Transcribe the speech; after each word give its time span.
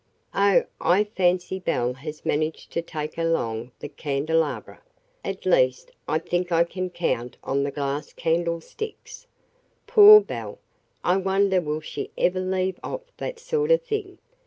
"Oh, 0.33 0.63
I 0.79 1.03
fancy 1.03 1.59
Belle 1.59 1.93
has 1.93 2.25
managed 2.25 2.71
to 2.71 2.81
take 2.81 3.19
along 3.19 3.71
the 3.77 3.87
candelabra. 3.87 4.81
At 5.23 5.45
least, 5.45 5.91
I 6.07 6.17
think 6.17 6.51
I 6.51 6.63
can 6.63 6.89
count 6.89 7.37
on 7.43 7.61
the 7.61 7.69
glass 7.69 8.11
candlesticks. 8.11 9.27
Poor 9.85 10.19
Belle! 10.19 10.57
I 11.03 11.17
wonder 11.17 11.61
will 11.61 11.81
she 11.81 12.09
ever 12.17 12.39
leave 12.39 12.79
off 12.83 13.15
that 13.17 13.37
sort 13.37 13.69
of 13.69 13.83
thing. 13.83 14.17